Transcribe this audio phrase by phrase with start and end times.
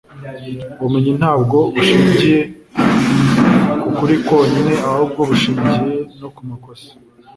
[0.79, 2.39] ubumenyi ntabwo bushingiye
[3.81, 5.89] ku kuri kwonyine, ahubwo bushingiye
[6.19, 6.89] no ku makosa